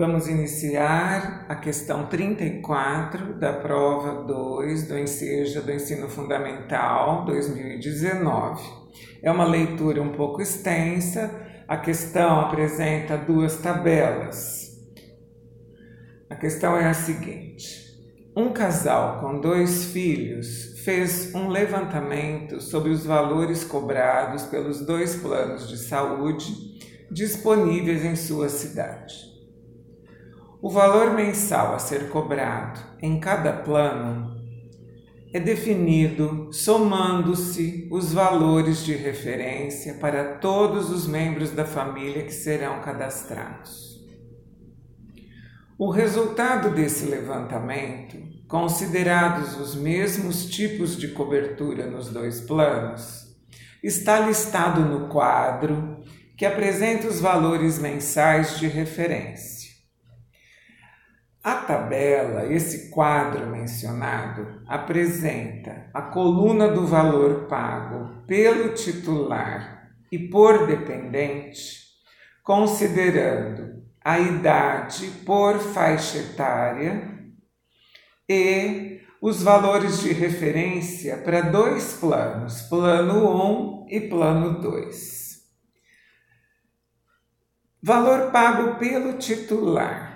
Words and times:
Vamos 0.00 0.28
iniciar 0.28 1.44
a 1.46 1.54
questão 1.54 2.06
34 2.06 3.34
da 3.34 3.52
prova 3.52 4.24
2 4.24 4.88
do 4.88 4.98
Enseja 4.98 5.60
do 5.60 5.70
Ensino 5.70 6.08
Fundamental 6.08 7.26
2019. 7.26 8.62
É 9.22 9.30
uma 9.30 9.44
leitura 9.44 10.00
um 10.00 10.12
pouco 10.12 10.40
extensa, 10.40 11.30
a 11.68 11.76
questão 11.76 12.40
apresenta 12.40 13.18
duas 13.18 13.58
tabelas. 13.58 14.70
A 16.30 16.34
questão 16.34 16.78
é 16.78 16.86
a 16.86 16.94
seguinte: 16.94 17.94
um 18.34 18.54
casal 18.54 19.20
com 19.20 19.38
dois 19.38 19.84
filhos 19.92 20.80
fez 20.82 21.34
um 21.34 21.48
levantamento 21.48 22.58
sobre 22.62 22.90
os 22.90 23.04
valores 23.04 23.64
cobrados 23.64 24.44
pelos 24.44 24.80
dois 24.80 25.16
planos 25.16 25.68
de 25.68 25.76
saúde 25.76 26.54
disponíveis 27.10 28.02
em 28.02 28.16
sua 28.16 28.48
cidade. 28.48 29.39
O 30.62 30.68
valor 30.68 31.14
mensal 31.14 31.74
a 31.74 31.78
ser 31.78 32.10
cobrado 32.10 32.78
em 33.00 33.18
cada 33.18 33.50
plano 33.50 34.38
é 35.32 35.40
definido 35.40 36.52
somando-se 36.52 37.88
os 37.90 38.12
valores 38.12 38.84
de 38.84 38.94
referência 38.94 39.94
para 39.94 40.34
todos 40.34 40.90
os 40.90 41.06
membros 41.06 41.50
da 41.52 41.64
família 41.64 42.24
que 42.24 42.32
serão 42.34 42.82
cadastrados. 42.82 44.04
O 45.78 45.90
resultado 45.90 46.74
desse 46.74 47.06
levantamento, 47.06 48.18
considerados 48.46 49.58
os 49.58 49.74
mesmos 49.74 50.44
tipos 50.44 50.94
de 50.94 51.08
cobertura 51.08 51.86
nos 51.86 52.10
dois 52.10 52.38
planos, 52.42 53.34
está 53.82 54.20
listado 54.20 54.82
no 54.82 55.08
quadro 55.08 56.04
que 56.36 56.44
apresenta 56.44 57.08
os 57.08 57.18
valores 57.18 57.78
mensais 57.78 58.58
de 58.58 58.68
referência. 58.68 59.59
A 61.42 61.54
tabela, 61.54 62.52
esse 62.52 62.90
quadro 62.90 63.46
mencionado, 63.46 64.60
apresenta 64.66 65.88
a 65.94 66.02
coluna 66.02 66.68
do 66.68 66.86
valor 66.86 67.46
pago 67.48 68.22
pelo 68.26 68.74
titular 68.74 69.90
e 70.12 70.18
por 70.18 70.66
dependente, 70.66 71.78
considerando 72.42 73.82
a 74.04 74.18
idade 74.18 75.06
por 75.24 75.58
faixa 75.58 76.18
etária 76.18 77.08
e 78.28 79.00
os 79.22 79.42
valores 79.42 80.00
de 80.00 80.12
referência 80.12 81.16
para 81.16 81.40
dois 81.40 81.94
planos, 81.94 82.60
plano 82.62 83.84
1 83.84 83.86
e 83.88 84.00
plano 84.00 84.60
2. 84.60 85.40
Valor 87.82 88.30
pago 88.30 88.78
pelo 88.78 89.14
titular. 89.14 90.09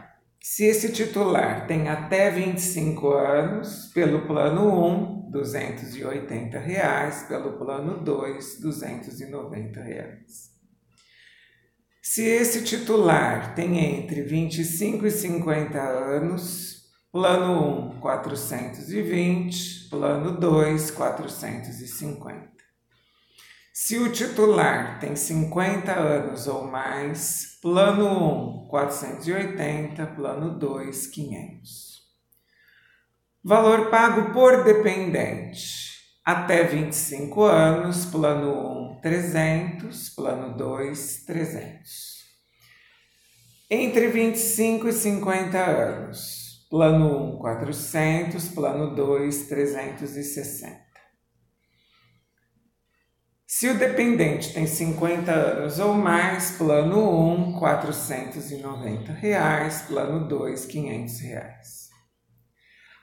Se 0.46 0.66
esse 0.66 0.92
titular 0.92 1.66
tem 1.66 1.88
até 1.88 2.30
25 2.30 3.08
anos, 3.14 3.90
pelo 3.94 4.26
plano 4.26 5.24
1, 5.24 5.30
280 5.30 6.58
reais, 6.58 7.22
pelo 7.22 7.56
plano 7.56 8.04
2, 8.04 8.60
290 8.60 9.80
reais. 9.80 10.50
Se 12.02 12.26
esse 12.26 12.62
titular 12.62 13.54
tem 13.54 13.96
entre 13.96 14.20
25 14.20 15.06
e 15.06 15.10
50 15.10 15.80
anos, 15.80 16.90
plano 17.10 17.94
1, 17.96 18.00
420, 18.00 19.88
plano 19.88 20.38
2, 20.38 20.90
450. 20.90 22.53
Se 23.76 23.98
o 23.98 24.12
titular 24.12 25.00
tem 25.00 25.16
50 25.16 25.90
anos 25.90 26.46
ou 26.46 26.64
mais, 26.64 27.58
plano 27.60 28.62
1, 28.66 28.68
480, 28.68 30.06
plano 30.14 30.56
2, 30.56 31.08
500. 31.08 32.02
Valor 33.42 33.90
pago 33.90 34.32
por 34.32 34.62
dependente 34.62 35.92
até 36.24 36.62
25 36.62 37.42
anos, 37.42 38.06
plano 38.06 38.92
1, 38.92 39.00
300, 39.00 40.08
plano 40.10 40.56
2, 40.56 41.24
300. 41.24 42.24
Entre 43.68 44.06
25 44.06 44.86
e 44.88 44.92
50 44.92 45.58
anos, 45.58 46.64
plano 46.70 47.34
1, 47.34 47.38
400, 47.38 48.48
plano 48.50 48.94
2, 48.94 49.48
360. 49.48 50.93
Se 53.56 53.68
o 53.68 53.78
dependente 53.78 54.52
tem 54.52 54.66
50 54.66 55.30
anos 55.30 55.78
ou 55.78 55.94
mais, 55.94 56.50
plano 56.58 57.52
1, 57.52 57.52
490 57.52 59.12
reais, 59.12 59.82
plano 59.82 60.26
2, 60.26 60.66
500 60.66 61.20
reais. 61.20 61.88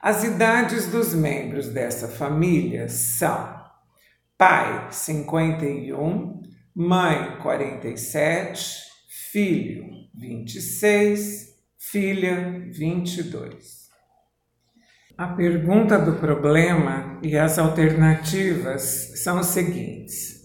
As 0.01 0.25
idades 0.25 0.87
dos 0.87 1.13
membros 1.13 1.69
dessa 1.69 2.09
família 2.09 2.89
são 2.89 3.63
pai 4.37 4.89
51, 4.91 6.41
mãe 6.75 7.37
47, 7.41 8.75
filho 9.31 9.85
26, 10.13 11.47
filha 11.79 12.69
22. 12.73 13.89
A 15.17 15.27
pergunta 15.27 15.97
do 15.97 16.19
problema 16.19 17.21
e 17.23 17.37
as 17.37 17.57
alternativas 17.57 19.13
são 19.15 19.39
os 19.39 19.47
seguintes. 19.47 20.40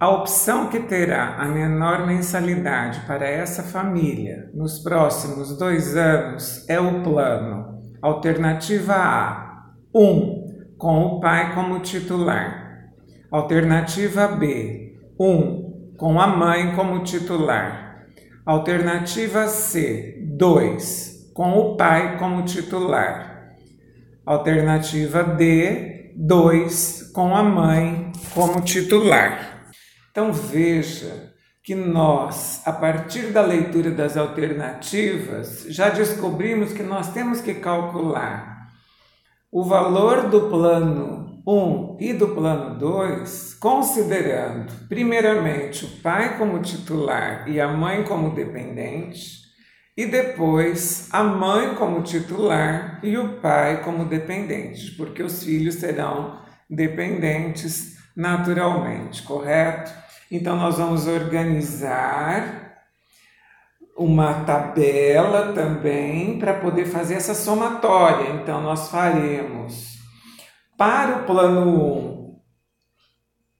A 0.00 0.10
opção 0.10 0.68
que 0.68 0.78
terá 0.78 1.38
a 1.38 1.46
menor 1.46 2.06
mensalidade 2.06 3.00
para 3.00 3.28
essa 3.28 3.64
família 3.64 4.48
nos 4.54 4.78
próximos 4.78 5.58
dois 5.58 5.96
anos 5.96 6.64
é 6.68 6.78
o 6.78 7.02
plano 7.02 7.82
Alternativa 8.00 8.94
A: 8.94 9.72
1. 9.92 10.00
Um, 10.00 10.48
com 10.78 11.02
o 11.04 11.20
pai 11.20 11.52
como 11.52 11.80
titular. 11.80 12.92
Alternativa 13.28 14.28
B: 14.28 14.96
1. 15.18 15.26
Um, 15.26 15.94
com 15.96 16.20
a 16.20 16.28
mãe 16.28 16.76
como 16.76 17.02
titular. 17.02 18.06
Alternativa 18.46 19.48
C: 19.48 20.16
2. 20.36 21.32
Com 21.34 21.58
o 21.58 21.76
pai 21.76 22.16
como 22.18 22.44
titular. 22.44 23.56
Alternativa 24.24 25.24
D: 25.24 26.12
2. 26.14 27.10
Com 27.12 27.34
a 27.34 27.42
mãe 27.42 28.12
como 28.32 28.60
titular. 28.60 29.47
Então 30.10 30.32
veja 30.32 31.32
que 31.62 31.74
nós, 31.74 32.62
a 32.64 32.72
partir 32.72 33.32
da 33.32 33.42
leitura 33.42 33.90
das 33.90 34.16
alternativas, 34.16 35.66
já 35.68 35.90
descobrimos 35.90 36.72
que 36.72 36.82
nós 36.82 37.12
temos 37.12 37.40
que 37.40 37.54
calcular 37.54 38.68
o 39.52 39.62
valor 39.64 40.28
do 40.28 40.48
plano 40.48 41.42
1 41.46 41.96
e 42.00 42.12
do 42.12 42.28
plano 42.28 42.78
2, 42.78 43.54
considerando, 43.54 44.72
primeiramente, 44.88 45.84
o 45.84 45.88
pai 46.02 46.38
como 46.38 46.60
titular 46.60 47.48
e 47.48 47.60
a 47.60 47.68
mãe 47.68 48.02
como 48.02 48.34
dependente, 48.34 49.38
e 49.96 50.06
depois 50.06 51.08
a 51.12 51.22
mãe 51.22 51.74
como 51.74 52.02
titular 52.02 53.00
e 53.02 53.18
o 53.18 53.40
pai 53.40 53.82
como 53.82 54.04
dependente, 54.04 54.92
porque 54.92 55.22
os 55.22 55.42
filhos 55.42 55.74
serão 55.74 56.38
dependentes 56.70 57.97
naturalmente, 58.18 59.22
correto? 59.22 59.92
Então, 60.28 60.56
nós 60.56 60.76
vamos 60.76 61.06
organizar 61.06 62.82
uma 63.96 64.44
tabela 64.44 65.52
também 65.52 66.36
para 66.36 66.54
poder 66.54 66.86
fazer 66.86 67.14
essa 67.14 67.32
somatória. 67.32 68.30
Então, 68.32 68.60
nós 68.60 68.90
faremos 68.90 69.98
para 70.76 71.18
o 71.18 71.26
plano 71.26 71.94
1 71.94 72.40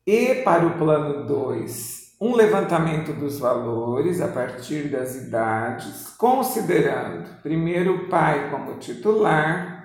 e 0.05 0.35
para 0.43 0.67
o 0.67 0.77
plano 0.77 1.25
2 1.25 1.99
um 2.21 2.35
levantamento 2.35 3.13
dos 3.13 3.39
valores 3.39 4.21
a 4.21 4.27
partir 4.27 4.89
das 4.89 5.15
idades, 5.15 6.09
considerando 6.19 7.41
primeiro 7.43 7.95
o 7.95 8.09
pai 8.09 8.51
como 8.51 8.77
titular 8.79 9.78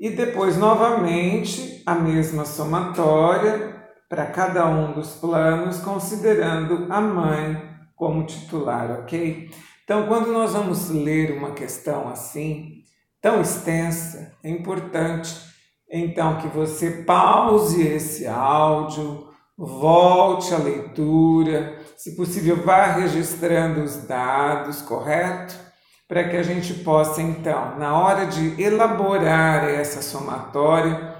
e 0.00 0.08
depois 0.08 0.56
novamente 0.56 1.82
a 1.84 1.94
mesma 1.94 2.46
somatória 2.46 3.76
para 4.08 4.26
cada 4.26 4.66
um 4.66 4.92
dos 4.92 5.14
planos, 5.16 5.78
considerando 5.80 6.86
a 6.90 7.00
mãe 7.00 7.62
como 7.94 8.24
titular, 8.24 8.90
ok? 9.02 9.50
Então, 9.84 10.06
quando 10.06 10.32
nós 10.32 10.54
vamos 10.54 10.88
ler 10.88 11.36
uma 11.36 11.52
questão 11.52 12.08
assim, 12.08 12.82
tão 13.20 13.42
extensa, 13.42 14.32
é 14.42 14.48
importante 14.48 15.50
então 15.92 16.38
que 16.38 16.48
você 16.48 17.02
pause 17.02 17.86
esse 17.86 18.26
áudio, 18.26 19.28
volte 19.58 20.54
à 20.54 20.58
leitura, 20.58 21.78
se 21.96 22.16
possível, 22.16 22.56
vá 22.64 22.86
registrando 22.86 23.82
os 23.82 24.06
dados, 24.06 24.80
correto? 24.80 25.69
Para 26.10 26.28
que 26.28 26.36
a 26.36 26.42
gente 26.42 26.74
possa, 26.74 27.22
então, 27.22 27.78
na 27.78 27.96
hora 27.96 28.26
de 28.26 28.60
elaborar 28.60 29.68
essa 29.68 30.02
somatória, 30.02 31.16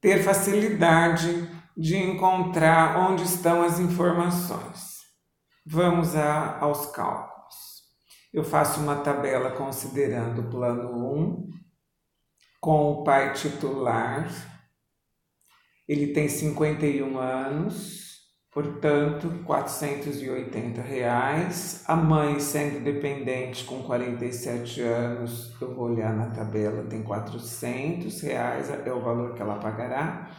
ter 0.00 0.22
facilidade 0.22 1.50
de 1.76 1.98
encontrar 1.98 2.96
onde 2.96 3.24
estão 3.24 3.62
as 3.62 3.78
informações. 3.78 5.02
Vamos 5.66 6.16
a, 6.16 6.58
aos 6.60 6.86
cálculos. 6.86 7.82
Eu 8.32 8.42
faço 8.42 8.80
uma 8.80 8.96
tabela 8.96 9.50
considerando 9.50 10.40
o 10.40 10.50
plano 10.50 11.14
1 11.14 11.50
com 12.58 12.90
o 12.90 13.04
pai 13.04 13.34
titular. 13.34 14.32
Ele 15.86 16.06
tem 16.14 16.26
51 16.26 17.18
anos, 17.18 18.01
portanto, 18.52 19.42
480 19.44 20.82
reais. 20.82 21.82
A 21.86 21.96
mãe, 21.96 22.38
sendo 22.38 22.84
dependente 22.84 23.64
com 23.64 23.82
47 23.82 24.82
anos, 24.82 25.56
eu 25.60 25.74
vou 25.74 25.90
olhar 25.90 26.14
na 26.14 26.26
tabela, 26.26 26.84
tem 26.84 27.02
400 27.02 28.20
reais, 28.20 28.70
é 28.70 28.92
o 28.92 29.00
valor 29.00 29.34
que 29.34 29.40
ela 29.40 29.58
pagará. 29.58 30.30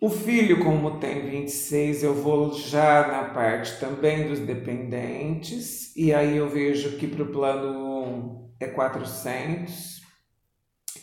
O 0.00 0.08
filho, 0.08 0.64
como 0.64 0.98
tem 0.98 1.28
26, 1.28 2.02
eu 2.02 2.14
vou 2.14 2.54
já 2.54 3.06
na 3.06 3.24
parte 3.30 3.78
também 3.78 4.26
dos 4.26 4.40
dependentes, 4.40 5.94
e 5.96 6.12
aí 6.12 6.36
eu 6.36 6.48
vejo 6.48 6.98
que 6.98 7.06
para 7.06 7.22
o 7.22 7.30
plano 7.30 8.02
1 8.04 8.54
é 8.60 8.66
400, 8.66 10.00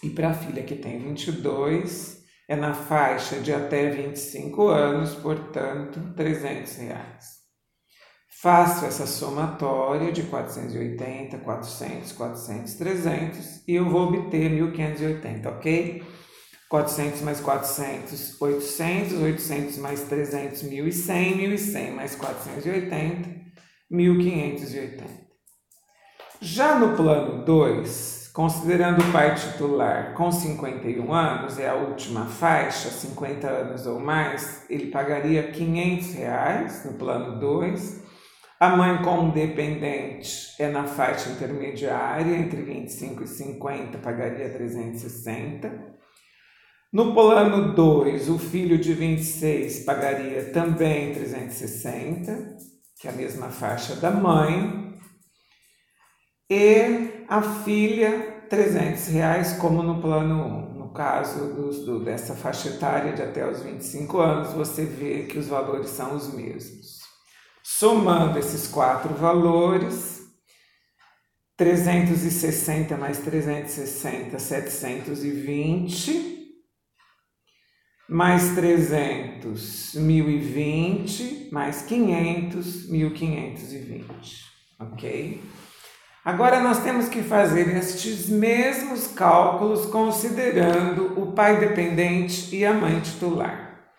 e 0.03 0.09
para 0.09 0.29
a 0.29 0.33
filha 0.33 0.63
que 0.63 0.75
tem 0.75 0.99
22, 0.99 2.19
é 2.49 2.55
na 2.55 2.73
faixa 2.73 3.39
de 3.39 3.53
até 3.53 3.91
25 3.91 4.69
anos, 4.69 5.13
portanto, 5.13 6.01
300 6.15 6.77
reais. 6.77 7.39
Faço 8.41 8.85
essa 8.85 9.05
somatória 9.05 10.11
de 10.11 10.23
480, 10.23 11.37
400, 11.37 12.11
400, 12.11 12.73
300 12.73 13.63
e 13.67 13.75
eu 13.75 13.87
vou 13.87 14.07
obter 14.07 14.49
1580, 14.49 15.47
ok? 15.47 16.03
400 16.67 17.21
mais 17.21 17.39
400, 17.39 18.41
800, 18.41 19.13
800 19.13 19.77
mais 19.77 20.01
300, 20.05 20.63
1.100, 20.63 21.37
1.100 21.37 21.91
mais 21.91 22.15
480, 22.15 23.29
1.580. 23.91 25.03
Já 26.41 26.79
no 26.79 26.95
plano 26.95 27.45
2, 27.45 28.18
considerando 28.39 29.01
o 29.01 29.11
pai 29.11 29.35
titular 29.35 30.13
com 30.13 30.31
51 30.31 31.13
anos, 31.13 31.59
é 31.59 31.67
a 31.67 31.75
última 31.75 32.25
faixa, 32.25 32.87
50 32.87 33.45
anos 33.45 33.85
ou 33.85 33.99
mais, 33.99 34.65
ele 34.69 34.85
pagaria 34.85 35.51
500 35.51 36.13
reais 36.13 36.85
no 36.85 36.93
plano 36.93 37.37
2. 37.37 38.01
A 38.57 38.77
mãe 38.77 39.01
como 39.03 39.33
dependente 39.33 40.55
é 40.57 40.69
na 40.69 40.85
faixa 40.85 41.29
intermediária, 41.31 42.33
entre 42.37 42.61
25 42.61 43.23
e 43.23 43.27
50, 43.27 43.97
pagaria 43.97 44.47
360. 44.53 45.97
No 46.93 47.13
plano 47.13 47.75
2, 47.75 48.29
o 48.29 48.39
filho 48.39 48.77
de 48.77 48.93
26 48.93 49.83
pagaria 49.83 50.45
também 50.53 51.13
360, 51.13 52.55
que 53.01 53.05
é 53.05 53.11
a 53.11 53.15
mesma 53.15 53.49
faixa 53.49 53.97
da 53.97 54.11
mãe, 54.11 54.97
e 56.49 57.25
a 57.27 57.41
filha 57.41 58.45
300 58.49 59.07
reais, 59.07 59.53
como 59.53 59.83
no 59.83 60.01
plano 60.01 60.73
1. 60.75 60.79
No 60.79 60.93
caso 60.93 61.53
do, 61.53 61.85
do, 61.85 62.03
dessa 62.03 62.33
faixa 62.33 62.69
etária 62.69 63.13
de 63.13 63.21
até 63.21 63.47
os 63.47 63.61
25 63.61 64.17
anos, 64.19 64.53
você 64.53 64.85
vê 64.85 65.23
que 65.23 65.37
os 65.37 65.47
valores 65.47 65.89
são 65.89 66.15
os 66.15 66.33
mesmos. 66.33 66.99
Somando 67.63 68.39
esses 68.39 68.67
quatro 68.67 69.13
valores, 69.13 70.21
360 71.55 72.97
mais 72.97 73.19
360, 73.19 74.39
720 74.39 76.29
mais 78.09 78.55
300, 78.55 79.93
1020, 79.93 81.49
mais 81.51 81.83
500, 81.83 82.89
1520, 82.89 84.45
ok? 84.79 85.41
Agora 86.29 86.59
nós 86.59 86.83
temos 86.83 87.09
que 87.09 87.23
fazer 87.23 87.75
estes 87.75 88.29
mesmos 88.29 89.07
cálculos 89.07 89.87
considerando 89.87 91.19
o 91.19 91.31
pai 91.31 91.59
dependente 91.59 92.55
e 92.55 92.63
a 92.63 92.71
mãe 92.71 92.99
titular. 92.99 93.89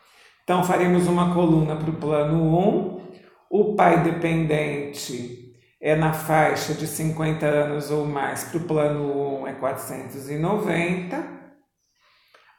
Então 0.44 0.62
faremos 0.62 1.08
uma 1.08 1.34
coluna 1.34 1.74
para 1.74 1.90
o 1.90 1.96
plano 1.96 2.56
1, 2.56 3.10
o 3.50 3.74
pai 3.74 4.04
dependente 4.04 5.56
é 5.80 5.96
na 5.96 6.12
faixa 6.12 6.72
de 6.72 6.86
50 6.86 7.44
anos 7.44 7.90
ou 7.90 8.06
mais, 8.06 8.44
para 8.44 8.58
o 8.58 8.64
plano 8.64 9.40
1 9.40 9.48
é 9.48 9.52
490, 9.54 11.40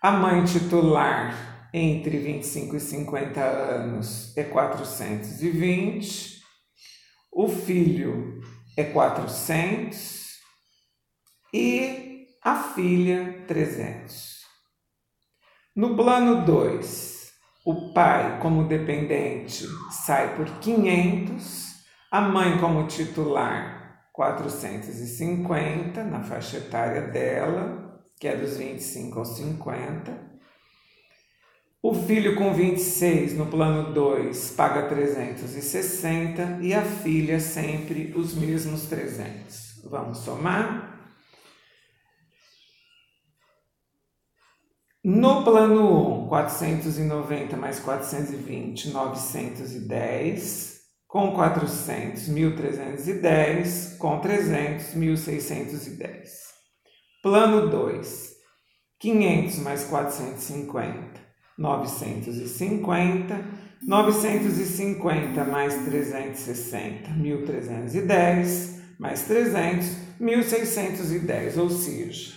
a 0.01 0.11
mãe 0.11 0.43
titular 0.43 1.69
entre 1.73 2.17
25 2.17 2.75
e 2.75 2.79
50 2.81 3.39
anos 3.39 4.35
é 4.35 4.43
420. 4.43 6.41
O 7.33 7.47
filho 7.47 8.40
é 8.77 8.83
400 8.83 10.39
e 11.53 12.27
a 12.43 12.55
filha 12.55 13.45
300. 13.47 14.41
No 15.75 15.95
plano 15.95 16.45
2, 16.45 17.31
o 17.65 17.93
pai 17.93 18.39
como 18.41 18.67
dependente 18.67 19.65
sai 20.05 20.35
por 20.35 20.47
500, 20.59 21.75
a 22.11 22.21
mãe 22.21 22.57
como 22.59 22.87
titular 22.87 24.09
450 24.13 26.03
na 26.03 26.23
faixa 26.23 26.57
etária 26.57 27.01
dela 27.01 27.81
que 28.21 28.27
é 28.27 28.37
dos 28.37 28.55
25 28.55 29.17
aos 29.17 29.29
50. 29.29 30.30
O 31.83 31.95
filho 31.95 32.35
com 32.35 32.53
26 32.53 33.33
no 33.33 33.47
plano 33.47 33.91
2 33.91 34.51
paga 34.51 34.87
360 34.87 36.59
e 36.61 36.75
a 36.75 36.83
filha 36.83 37.39
sempre 37.39 38.13
os 38.15 38.35
mesmos 38.35 38.85
300. 38.85 39.81
Vamos 39.85 40.19
somar? 40.19 40.91
No 45.03 45.43
plano 45.43 46.25
1, 46.25 46.27
490 46.27 47.57
mais 47.57 47.79
420, 47.79 48.89
910. 48.89 50.81
Com 51.07 51.31
400, 51.33 52.29
1.310. 52.29 53.97
Com 53.97 54.19
300, 54.19 54.93
1.610. 54.93 56.29
Plano 57.23 57.67
2, 57.71 58.35
500 58.99 59.57
mais 59.57 59.83
450, 59.85 61.30
950. 61.57 63.61
950 63.83 65.43
mais 65.45 65.73
360, 65.85 67.09
1310, 67.09 68.79
mais 68.99 69.23
300, 69.23 69.97
1610, 70.19 71.57
ou 71.57 71.69
seja, 71.69 72.33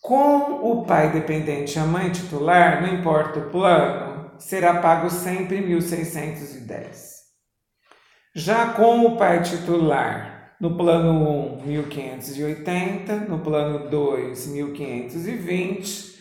com 0.00 0.60
o 0.62 0.84
pai 0.84 1.10
dependente 1.10 1.76
e 1.76 1.80
a 1.80 1.84
mãe 1.84 2.12
titular, 2.12 2.82
não 2.82 2.94
importa 2.94 3.40
o 3.40 3.50
plano, 3.50 4.30
será 4.38 4.80
pago 4.80 5.10
sempre 5.10 5.60
1610. 5.60 7.12
Já 8.34 8.72
com 8.74 9.04
o 9.04 9.16
pai 9.16 9.42
titular 9.42 10.54
no 10.60 10.76
plano 10.76 11.58
1, 11.58 11.66
1580, 11.66 13.16
no 13.28 13.40
plano 13.40 13.90
2, 13.90 14.46
1520. 14.46 16.11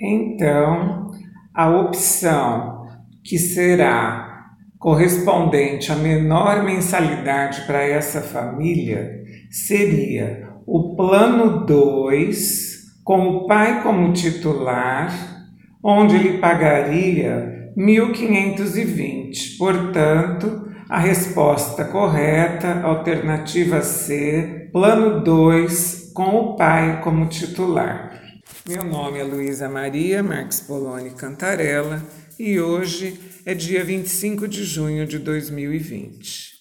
Então, 0.00 1.10
a 1.54 1.70
opção 1.70 2.86
que 3.22 3.38
será 3.38 4.50
correspondente 4.78 5.90
à 5.90 5.96
menor 5.96 6.62
mensalidade 6.62 7.62
para 7.62 7.82
essa 7.82 8.20
família 8.20 9.22
seria 9.50 10.50
o 10.66 10.94
plano 10.96 11.64
2, 11.64 13.02
com 13.02 13.28
o 13.28 13.46
pai 13.46 13.82
como 13.82 14.12
titular, 14.12 15.10
onde 15.82 16.16
ele 16.16 16.38
pagaria 16.38 17.72
1.520. 17.76 19.56
Portanto, 19.58 20.68
a 20.88 20.98
resposta 20.98 21.84
correta, 21.84 22.82
alternativa 22.82 23.80
C, 23.80 24.68
plano 24.72 25.22
2, 25.22 26.12
com 26.14 26.36
o 26.36 26.56
pai 26.56 27.00
como 27.02 27.26
titular. 27.26 28.23
Meu 28.66 28.82
nome 28.82 29.18
é 29.18 29.22
Luísa 29.22 29.68
Maria 29.68 30.22
Marques 30.22 30.58
Poloni 30.58 31.10
Cantarella 31.10 32.02
e 32.38 32.58
hoje 32.58 33.20
é 33.44 33.52
dia 33.52 33.84
25 33.84 34.48
de 34.48 34.64
junho 34.64 35.06
de 35.06 35.18
2020. 35.18 36.53